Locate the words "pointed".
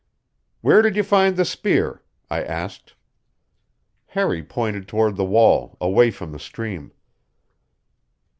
4.41-4.87